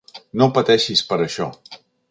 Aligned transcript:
No 0.41 0.47
pateixis 0.55 1.05
per 1.13 1.21
això. 1.27 1.51